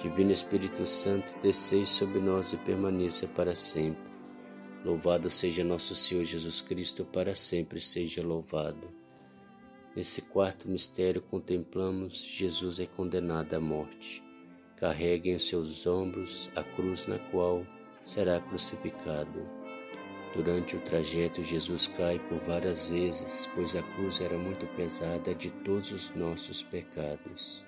[0.01, 4.09] Divino Espírito Santo, descei sobre nós e permaneça para sempre.
[4.85, 8.98] Louvado seja nosso Senhor Jesus Cristo, para sempre seja louvado.
[9.95, 14.23] Nesse quarto mistério, contemplamos Jesus é condenado à morte.
[14.77, 17.65] Carrega em seus ombros a cruz na qual
[18.05, 19.41] será crucificado.
[20.35, 25.49] Durante o trajeto, Jesus cai por várias vezes, pois a cruz era muito pesada de
[25.49, 27.65] todos os nossos pecados.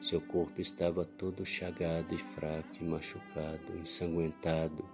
[0.00, 4.84] Seu corpo estava todo chagado e fraco e machucado, ensanguentado.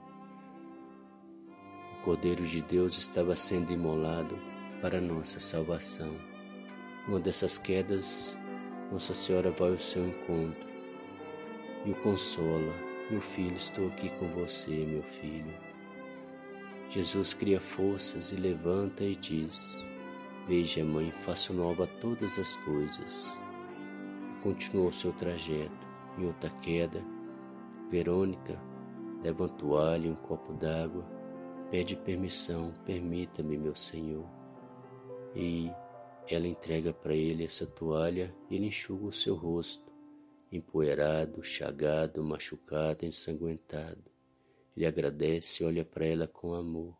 [1.99, 4.39] O Cordeiro de Deus estava sendo imolado
[4.81, 6.30] para nossa salvação.
[7.09, 8.36] Uma dessas quedas,
[8.93, 10.68] Nossa Senhora vai ao seu encontro
[11.85, 12.72] e o consola.
[13.10, 15.52] Meu filho, estou aqui com você, meu filho.
[16.90, 19.85] Jesus cria forças e levanta e diz:
[20.47, 23.43] Veja, mãe, faço nova todas as coisas.
[24.36, 25.90] E continuou seu trajeto.
[26.18, 27.02] Em outra queda,
[27.90, 28.60] Verônica
[29.22, 31.05] leva uma toalha e um copo d'água,
[31.70, 34.24] pede permissão, permita-me, meu Senhor.
[35.35, 35.70] E
[36.35, 39.90] ela entrega para ele essa toalha e ele enxuga o seu rosto,
[40.52, 44.11] empoeirado, chagado, machucado, ensanguentado.
[44.77, 46.97] Ele agradece e olha para ela com amor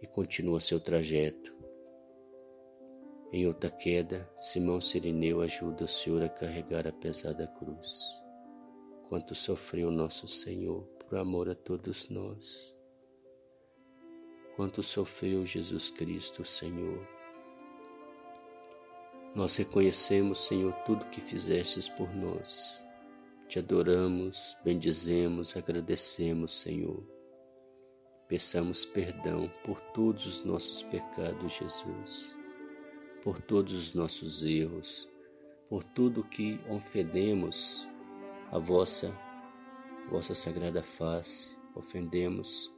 [0.00, 1.52] e continua seu trajeto.
[3.32, 8.00] Em outra queda, Simão Sirineu ajuda o Senhor a carregar a pesada cruz.
[9.08, 12.74] Quanto sofreu nosso Senhor por amor a todos nós.
[14.56, 17.21] Quanto sofreu Jesus Cristo, Senhor.
[19.34, 22.84] Nós reconhecemos, Senhor, tudo que fizestes por nós.
[23.48, 27.02] Te adoramos, bendizemos, agradecemos, Senhor.
[28.28, 32.42] Peçamos perdão por todos os nossos pecados, Jesus
[33.22, 35.08] por todos os nossos erros,
[35.68, 37.86] por tudo que ofendemos
[38.50, 39.16] a vossa,
[40.10, 42.70] vossa sagrada face, ofendemos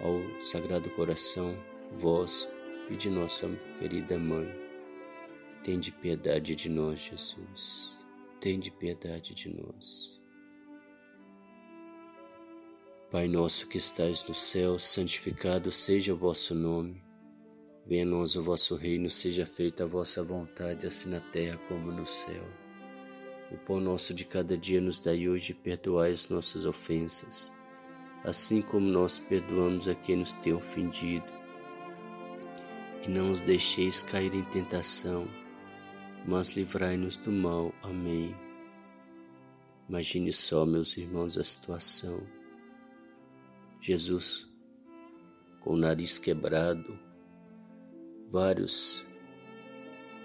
[0.00, 1.56] ao Sagrado Coração
[1.92, 2.48] vosso
[2.90, 4.63] e de nossa querida Mãe.
[5.64, 7.96] Tende piedade de nós, Jesus.
[8.38, 10.20] Tende piedade de nós.
[13.10, 17.02] Pai nosso que estais no céu, santificado seja o vosso nome.
[17.86, 21.90] Venha a nós o vosso reino, seja feita a vossa vontade, assim na terra como
[21.90, 22.44] no céu.
[23.50, 27.54] O pão nosso de cada dia nos dai hoje e perdoai as nossas ofensas,
[28.22, 31.32] assim como nós perdoamos a quem nos tem ofendido.
[33.02, 35.26] E não os deixeis cair em tentação,
[36.26, 37.72] mas livrai-nos do mal.
[37.82, 38.34] Amém.
[39.88, 42.20] Imagine só, meus irmãos, a situação.
[43.80, 44.48] Jesus,
[45.60, 46.98] com o nariz quebrado,
[48.30, 49.04] vários,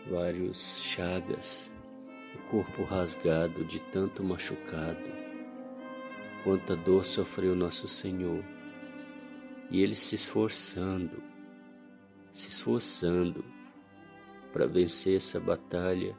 [0.10, 1.70] vários chagas,
[2.34, 5.20] o corpo rasgado de tanto machucado.
[6.46, 8.42] Quanta dor sofreu nosso Senhor.
[9.70, 11.22] E ele se esforçando,
[12.32, 13.44] se esforçando
[14.52, 16.16] para vencer essa batalha,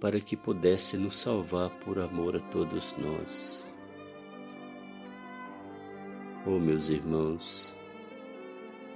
[0.00, 3.66] para que pudesse nos salvar por amor a todos nós.
[6.46, 7.76] Oh, meus irmãos,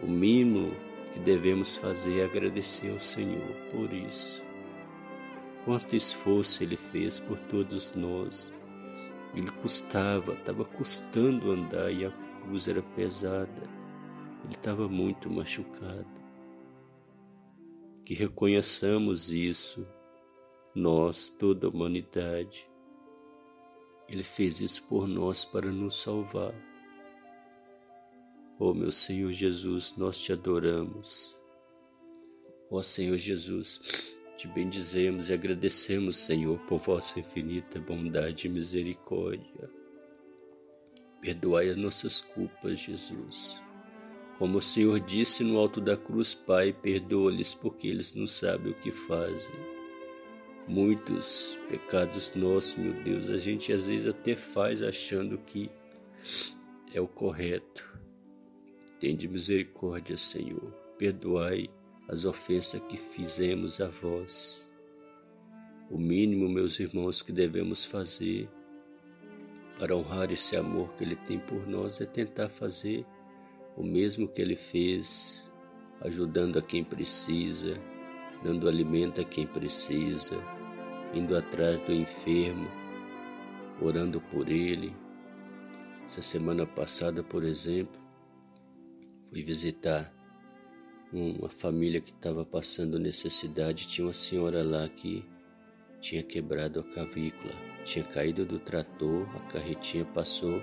[0.02, 0.72] o mimo
[1.12, 4.42] que devemos fazer é agradecer ao Senhor por isso.
[5.64, 8.52] Quanto esforço Ele fez por todos nós.
[9.34, 12.12] Ele custava, estava custando andar e a
[12.42, 13.62] cruz era pesada.
[14.44, 16.21] Ele estava muito machucado.
[18.04, 19.86] Que reconheçamos isso,
[20.74, 22.66] nós, toda a humanidade.
[24.08, 26.54] Ele fez isso por nós para nos salvar.
[28.58, 31.34] Ó oh, meu Senhor Jesus, nós te adoramos.
[32.70, 39.70] Ó oh, Senhor Jesus, te bendizemos e agradecemos, Senhor, por vossa infinita bondade e misericórdia.
[41.20, 43.62] Perdoai as nossas culpas, Jesus.
[44.42, 48.74] Como o Senhor disse no alto da cruz, Pai, perdoa-lhes porque eles não sabem o
[48.74, 49.54] que fazem.
[50.66, 55.70] Muitos pecados nossos, meu Deus, a gente às vezes até faz achando que
[56.92, 57.88] é o correto
[58.98, 60.72] Tende misericórdia, Senhor.
[60.98, 61.70] Perdoai
[62.08, 64.68] as ofensas que fizemos a vós.
[65.88, 68.48] O mínimo, meus irmãos, que devemos fazer
[69.78, 73.06] para honrar esse amor que Ele tem por nós é tentar fazer
[73.76, 75.50] o mesmo que Ele fez,
[76.00, 77.74] ajudando a quem precisa,
[78.42, 80.36] dando alimento a quem precisa,
[81.14, 82.68] indo atrás do enfermo,
[83.80, 84.94] orando por ele.
[86.04, 88.02] Essa semana passada, por exemplo,
[89.32, 90.12] Fui visitar
[91.10, 93.86] uma família que estava passando necessidade.
[93.86, 95.24] Tinha uma senhora lá que
[96.02, 100.58] tinha quebrado a cavícula, tinha caído do trator, a carretinha passou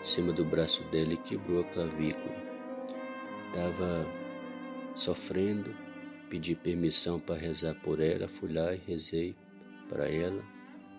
[0.00, 2.49] em cima do braço dela e quebrou a clavícula.
[3.50, 4.06] Estava
[4.94, 5.74] sofrendo,
[6.28, 9.34] pedi permissão para rezar por ela, fui lá e rezei
[9.88, 10.40] para ela,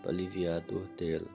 [0.02, 1.28] para aliviar a dor dela.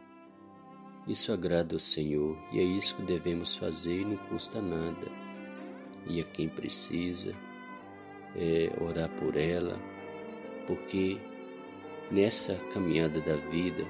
[1.09, 5.06] Isso agrada ao Senhor e é isso que devemos fazer e não custa nada
[6.06, 7.34] e a quem precisa,
[8.36, 9.78] é, orar por ela,
[10.66, 11.16] porque
[12.10, 13.84] nessa caminhada da vida,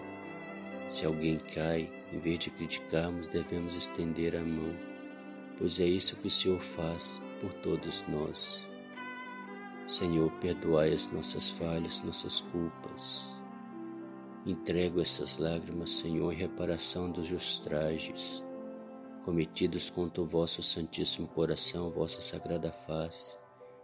[0.89, 4.75] se alguém cai, em vez de criticarmos, devemos estender a mão,
[5.59, 8.67] pois é isso que o Senhor faz por todos nós.
[9.87, 13.29] Senhor, perdoai as nossas falhas, nossas culpas.
[14.45, 18.43] Entrego essas lágrimas, Senhor, em reparação dos ultrajes
[19.27, 23.37] cometidos contra o vosso Santíssimo Coração, vossa Sagrada Face,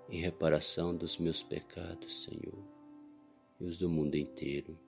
[0.09, 2.63] em reparação dos meus pecados, Senhor,
[3.61, 4.79] e os do mundo inteiro.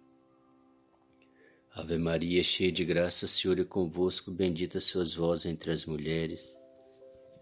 [1.74, 6.56] Ave Maria, cheia de graça, Senhor é convosco, bendita sois vós entre as mulheres,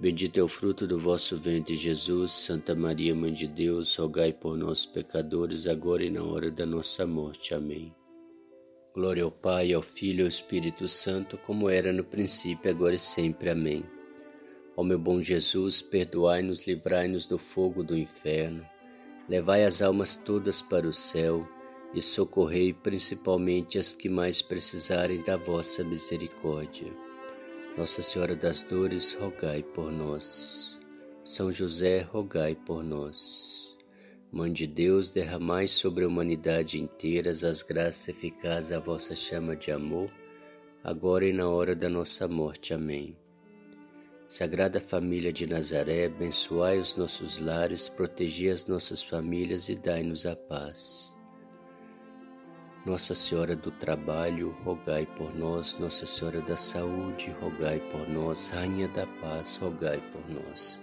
[0.00, 2.32] bendito é o fruto do vosso ventre, Jesus.
[2.32, 7.06] Santa Maria, Mãe de Deus, rogai por nós, pecadores, agora e na hora da nossa
[7.06, 7.52] morte.
[7.54, 7.94] Amém.
[8.94, 12.98] Glória ao Pai, ao Filho e ao Espírito Santo, como era no princípio, agora e
[12.98, 13.50] sempre.
[13.50, 13.84] Amém.
[14.74, 18.66] Ó meu bom Jesus, perdoai-nos, livrai-nos do fogo do inferno,
[19.28, 21.46] levai as almas todas para o céu
[21.92, 27.09] e socorrei principalmente as que mais precisarem da vossa misericórdia.
[27.76, 30.78] Nossa Senhora das Dores, rogai por nós.
[31.22, 33.76] São José, rogai por nós.
[34.30, 39.70] Mãe de Deus, derramai sobre a humanidade inteira as graças eficazes à vossa chama de
[39.70, 40.10] amor,
[40.82, 42.74] agora e na hora da nossa morte.
[42.74, 43.16] Amém.
[44.28, 50.34] Sagrada Família de Nazaré, abençoai os nossos lares, protegi as nossas famílias e dai-nos a
[50.34, 51.16] paz.
[52.84, 55.76] Nossa Senhora do Trabalho, rogai por nós.
[55.76, 58.48] Nossa Senhora da Saúde, rogai por nós.
[58.48, 60.80] Rainha da Paz, rogai por nós.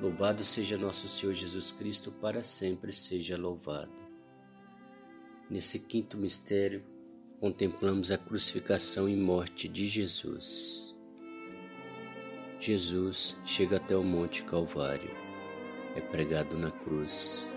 [0.00, 3.90] Louvado seja nosso Senhor Jesus Cristo, para sempre seja louvado.
[5.50, 6.80] Nesse quinto mistério,
[7.40, 10.94] contemplamos a crucificação e morte de Jesus.
[12.60, 15.10] Jesus chega até o Monte Calvário,
[15.96, 17.50] é pregado na cruz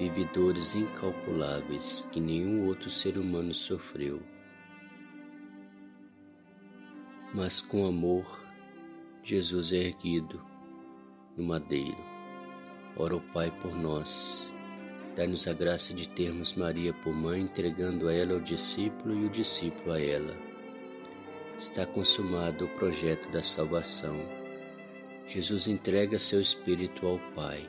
[0.00, 4.22] vive dores incalculáveis que nenhum outro ser humano sofreu.
[7.34, 8.40] Mas com amor,
[9.22, 10.40] Jesus é erguido
[11.36, 11.98] no madeiro.
[12.96, 14.50] Ora o Pai por nós.
[15.14, 19.30] Dai-nos a graça de termos Maria por mãe, entregando a ela o discípulo e o
[19.30, 20.34] discípulo a ela.
[21.58, 24.16] Está consumado o projeto da salvação.
[25.26, 27.68] Jesus entrega seu Espírito ao Pai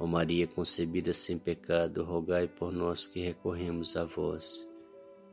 [0.00, 4.66] Ó Maria concebida sem pecado, rogai por nós que recorremos a vós.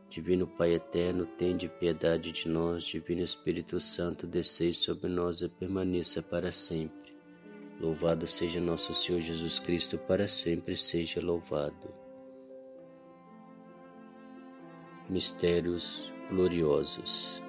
[0.10, 2.84] Divino Pai eterno, tende piedade de nós.
[2.84, 7.16] Divino Espírito Santo, descei sobre nós e permaneça para sempre.
[7.80, 11.88] Louvado seja nosso Senhor Jesus Cristo, para sempre seja louvado.
[15.10, 17.42] Mistérios gloriosos.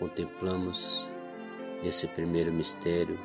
[0.00, 1.06] Contemplamos
[1.80, 3.16] nesse primeiro mistério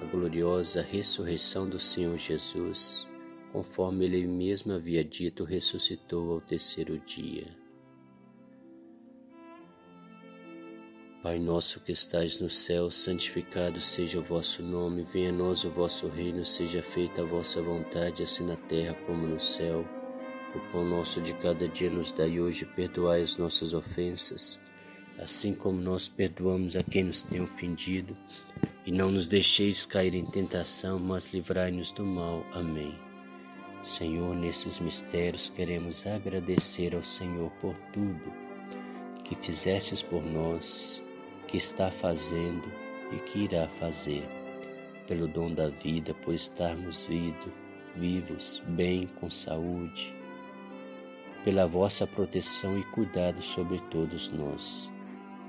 [0.00, 3.06] a gloriosa ressurreição do Senhor Jesus,
[3.52, 7.46] conforme ele mesmo havia dito, ressuscitou ao terceiro dia.
[11.20, 15.70] Pai nosso que estais no céu, santificado seja o vosso nome, venha a nós o
[15.70, 19.84] vosso reino, seja feita a vossa vontade, assim na terra como no céu.
[20.54, 24.60] O pão nosso de cada dia nos dai hoje, perdoai as nossas ofensas,
[25.18, 28.16] assim como nós perdoamos a quem nos tem ofendido
[28.88, 32.42] e não nos deixeis cair em tentação, mas livrai-nos do mal.
[32.54, 32.98] Amém.
[33.82, 38.32] Senhor, nesses mistérios queremos agradecer ao Senhor por tudo
[39.22, 41.02] que fizestes por nós,
[41.46, 42.66] que está fazendo
[43.12, 44.26] e que irá fazer,
[45.06, 47.52] pelo dom da vida, por estarmos vivo,
[47.94, 50.14] vivos, bem, com saúde,
[51.44, 54.88] pela vossa proteção e cuidado sobre todos nós.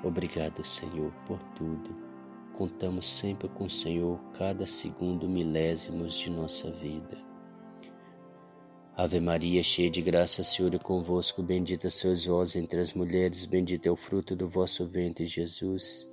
[0.04, 2.09] Obrigado, Senhor, por tudo
[2.60, 7.18] contamos sempre com o Senhor cada segundo milésimos de nossa vida.
[8.98, 13.86] Ave Maria, cheia de graça, Senhor é convosco, bendita sois vós entre as mulheres, bendito
[13.86, 16.06] é o fruto do vosso ventre, Jesus.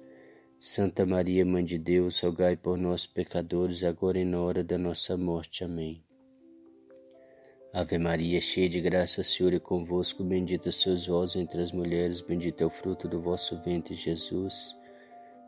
[0.60, 5.16] Santa Maria, Mãe de Deus, rogai por nós, pecadores, agora e na hora da nossa
[5.16, 5.64] morte.
[5.64, 6.00] Amém.
[7.72, 12.60] Ave Maria, cheia de graça, Senhor é convosco, bendita sois vós entre as mulheres, bendito
[12.60, 14.76] é o fruto do vosso ventre, Jesus.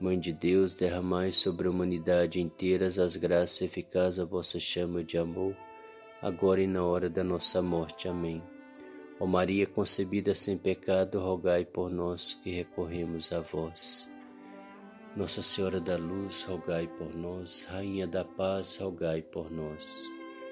[0.00, 5.16] Mãe de Deus, derramai sobre a humanidade inteira as graças eficazes à vossa chama de
[5.16, 5.56] amor,
[6.20, 8.08] agora e na hora da nossa morte.
[8.08, 8.42] Amém.
[9.20, 14.10] Ó Maria concebida sem pecado, rogai por nós que recorremos a vós.
[15.16, 17.64] Nossa Senhora da Luz, rogai por nós.
[17.70, 20.02] Rainha da Paz, rogai por nós.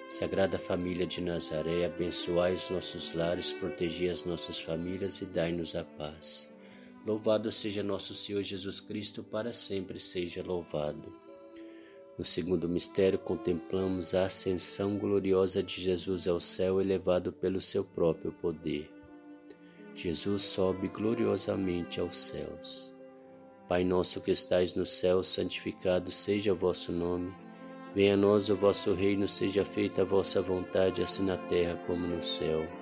[0.09, 5.83] Sagrada Família de Nazaré, abençoai os nossos lares, protegi as nossas famílias e dai-nos a
[5.83, 6.52] paz.
[7.05, 11.13] Louvado seja nosso Senhor Jesus Cristo, para sempre seja louvado.
[12.17, 18.31] No segundo mistério, contemplamos a ascensão gloriosa de Jesus ao céu, elevado pelo seu próprio
[18.31, 18.89] poder.
[19.95, 22.93] Jesus sobe gloriosamente aos céus.
[23.69, 27.33] Pai nosso que estais no céu, santificado seja o vosso nome.
[27.95, 32.07] Venha a nós o vosso reino, seja feita a vossa vontade, assim na terra como
[32.07, 32.82] no céu.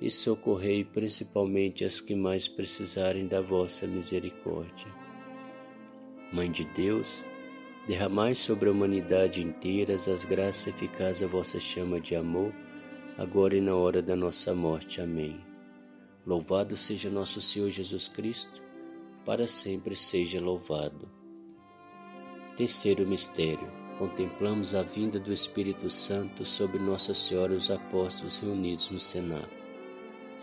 [0.00, 4.88] e socorrei principalmente as que mais precisarem da vossa misericórdia.
[6.32, 7.24] Mãe de Deus,
[7.86, 12.52] derramai sobre a humanidade inteira as graças eficazes da vossa chama de amor,
[13.16, 15.00] agora e na hora da nossa morte.
[15.00, 15.40] Amém.
[16.26, 18.62] Louvado seja nosso Senhor Jesus Cristo,
[19.24, 21.08] para sempre seja louvado.
[22.56, 23.84] Terceiro mistério.
[23.98, 29.63] Contemplamos a vinda do Espírito Santo sobre Nossa Senhora e os apóstolos reunidos no cenáculo.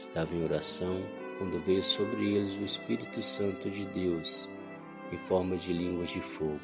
[0.01, 0.99] Estava em oração
[1.37, 4.49] quando veio sobre eles o Espírito Santo de Deus,
[5.11, 6.59] em forma de línguas de fogo.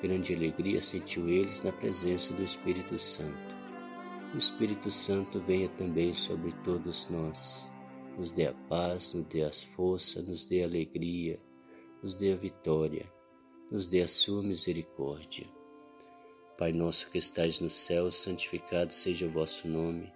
[0.00, 3.54] Grande alegria sentiu eles na presença do Espírito Santo.
[4.34, 7.70] O Espírito Santo venha também sobre todos nós.
[8.16, 11.38] Nos dê a paz, nos dê a força, nos dê a alegria,
[12.02, 13.06] nos dê a vitória
[13.70, 15.46] nos dê a sua misericórdia.
[16.56, 20.15] Pai nosso que estais no céu, santificado seja o vosso nome.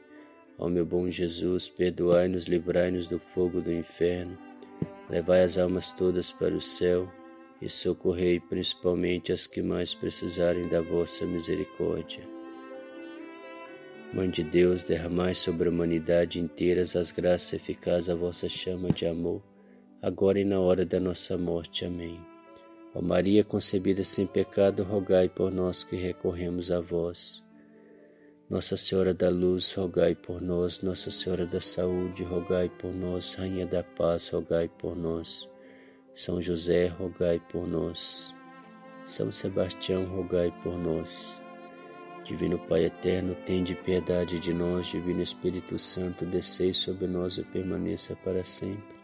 [0.61, 4.37] Ó meu bom Jesus, perdoai-nos, livrai-nos do fogo do inferno,
[5.09, 7.11] levai as almas todas para o céu
[7.59, 12.23] e socorrei principalmente as que mais precisarem da vossa misericórdia.
[14.13, 19.07] Mãe de Deus, derramai sobre a humanidade inteira as graças eficazes à vossa chama de
[19.07, 19.41] amor,
[19.99, 21.85] agora e na hora da nossa morte.
[21.85, 22.19] Amém.
[22.93, 27.43] Ó Maria concebida sem pecado, rogai por nós que recorremos a vós.
[28.51, 30.81] Nossa Senhora da Luz, rogai por nós.
[30.81, 33.33] Nossa Senhora da Saúde, rogai por nós.
[33.35, 35.47] Rainha da Paz, rogai por nós.
[36.13, 38.35] São José, rogai por nós.
[39.05, 41.41] São Sebastião, rogai por nós.
[42.25, 48.17] Divino Pai eterno, tende piedade de nós, Divino Espírito Santo, descei sobre nós e permaneça
[48.17, 48.95] para sempre.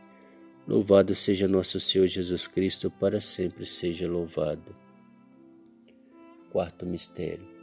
[0.67, 4.75] Louvado seja nosso Senhor Jesus Cristo, para sempre seja louvado.
[6.51, 7.56] Quarto mistério.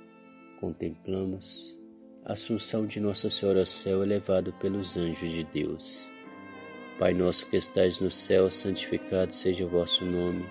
[0.64, 1.78] Contemplamos
[2.24, 6.08] a Assunção de Nossa Senhora ao céu elevado pelos anjos de Deus.
[6.98, 10.46] Pai nosso que estais no céu, santificado seja o vosso nome.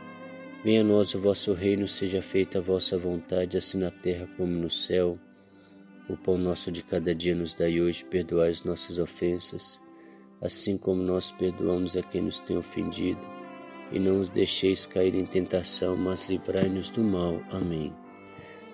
[0.64, 4.54] Venha a nós o vosso reino, seja feita a vossa vontade, assim na terra como
[4.54, 5.18] no céu.
[6.08, 9.80] O pão nosso de cada dia nos dai hoje, perdoai as nossas ofensas,
[10.40, 13.20] assim como nós perdoamos a quem nos tem ofendido.
[13.92, 17.42] E não os deixeis cair em tentação, mas livrai-nos do mal.
[17.50, 17.92] Amém.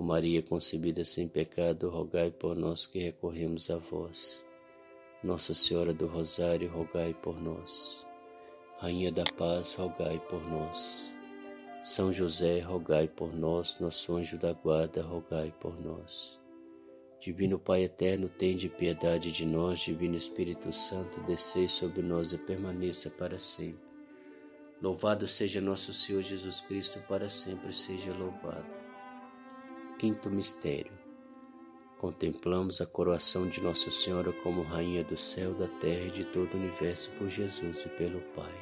[0.00, 4.42] Ó Maria concebida sem pecado, rogai por nós que recorremos a vós.
[5.22, 8.06] Nossa Senhora do Rosário, rogai por nós.
[8.78, 11.12] Rainha da Paz, rogai por nós.
[11.84, 13.78] São José, rogai por nós.
[13.78, 16.40] Nosso anjo da guarda, rogai por nós.
[17.20, 19.80] Divino Pai eterno, tende piedade de nós.
[19.80, 23.90] Divino Espírito Santo, descei sobre nós e permaneça para sempre.
[24.80, 28.79] Louvado seja nosso Senhor Jesus Cristo, para sempre seja louvado.
[30.00, 30.92] Quinto mistério.
[31.98, 36.54] Contemplamos a coroação de Nossa Senhora como Rainha do céu, da terra e de todo
[36.54, 38.54] o universo por Jesus e pelo Pai.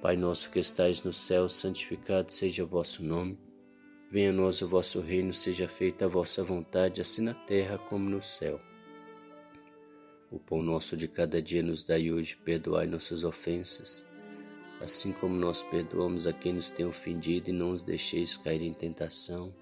[0.00, 3.38] Pai nosso que estais no céu, santificado seja o vosso nome.
[4.10, 8.10] Venha a nós o vosso reino, seja feita a vossa vontade, assim na terra como
[8.10, 8.60] no céu.
[10.32, 14.04] O pão nosso de cada dia nos dai hoje, perdoai nossas ofensas,
[14.80, 18.72] assim como nós perdoamos a quem nos tem ofendido, e não os deixeis cair em
[18.72, 19.61] tentação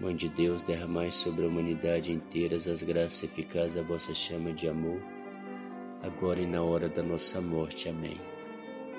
[0.00, 4.66] Mãe de Deus, derramai sobre a humanidade inteira as graças eficazes da vossa chama de
[4.66, 4.98] amor,
[6.02, 7.86] agora e na hora da nossa morte.
[7.86, 8.18] Amém.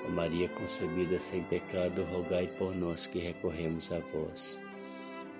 [0.06, 4.60] Ó Maria concebida sem pecado, rogai por nós que recorremos a vós.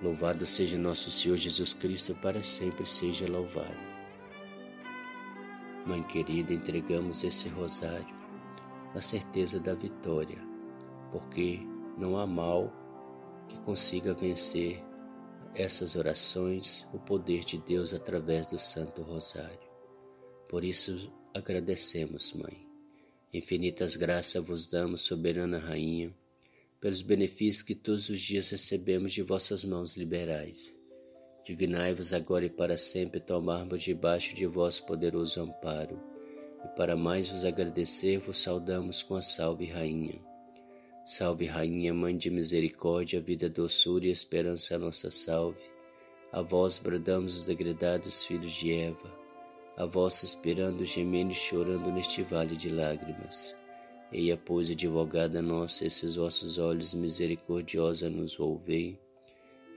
[0.01, 3.93] Louvado seja nosso Senhor Jesus Cristo, para sempre seja louvado.
[5.85, 8.13] Mãe querida, entregamos esse rosário
[8.93, 10.39] na certeza da vitória,
[11.09, 11.61] porque
[11.97, 12.69] não há mal
[13.47, 14.83] que consiga vencer
[15.55, 19.59] essas orações o poder de Deus através do Santo Rosário.
[20.49, 22.65] Por isso agradecemos, Mãe.
[23.33, 26.13] Infinitas graças vos damos, soberana Rainha,
[26.79, 30.73] pelos benefícios que todos os dias recebemos de vossas mãos liberais.
[31.45, 35.99] Dignai-vos agora e para sempre tomarmos debaixo de vosso poderoso amparo,
[36.63, 40.32] e para mais vos agradecer, vos saudamos com a salve, Rainha
[41.05, 45.61] Salve, Rainha, Mãe de Misericórdia, vida, doçura e esperança, a nossa salve.
[46.31, 49.13] A vós bradamos os degredados filhos de Eva,
[49.75, 53.53] a vós esperando, gemendo e chorando neste vale de lágrimas.
[54.13, 58.97] Eia, pois, advogada nossa, esses vossos olhos misericordiosa nos volvei,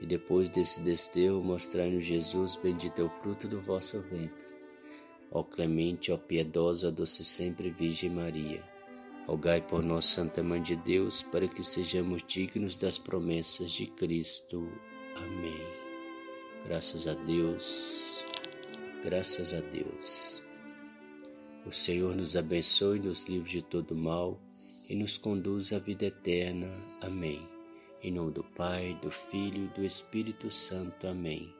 [0.01, 4.47] e depois desse desterro mostrai-nos Jesus, bendito é o fruto do vosso ventre.
[5.29, 8.63] Ó clemente, ó piedosa, doce sempre Virgem Maria,
[9.27, 14.71] Rogai por nós, Santa Mãe de Deus, para que sejamos dignos das promessas de Cristo.
[15.17, 15.61] Amém.
[16.65, 18.23] Graças a Deus,
[19.03, 20.41] graças a Deus.
[21.65, 24.39] O Senhor nos abençoe, nos livre de todo mal
[24.87, 26.71] e nos conduz à vida eterna.
[27.01, 27.45] Amém.
[28.01, 31.05] Em nome do Pai, do Filho e do Espírito Santo.
[31.05, 31.53] Amém.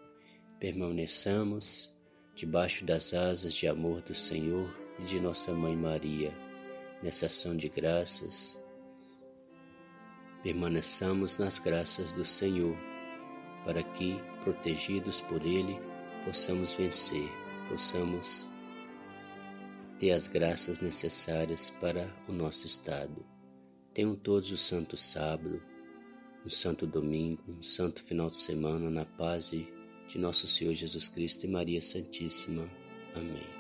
[0.57, 1.94] Permaneçamos
[2.34, 6.34] debaixo das asas de amor do Senhor e de nossa Mãe Maria,
[7.02, 8.60] nessa ação de graças.
[10.44, 12.78] Permaneçamos nas graças do Senhor,
[13.65, 15.78] para que, protegidos por Ele,
[16.24, 17.30] possamos vencer,
[17.69, 18.48] possamos
[19.99, 23.26] ter as graças necessárias para o nosso estado.
[23.94, 25.61] Tenham todos o santo sábado,
[26.45, 31.45] um santo domingo, um santo final de semana na paz de nosso Senhor Jesus Cristo
[31.45, 32.69] e Maria Santíssima.
[33.15, 33.57] Amém.